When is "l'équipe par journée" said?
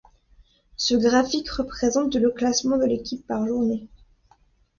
2.85-3.87